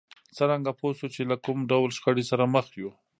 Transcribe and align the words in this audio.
څرنګه 0.37 0.71
پوه 0.79 0.91
شو 0.97 1.07
چې 1.15 1.21
له 1.31 1.35
کوم 1.45 1.57
ډول 1.71 1.89
شخړې 1.97 2.23
سره 2.31 2.43
مخ 2.53 2.67
يو؟ 2.81 2.89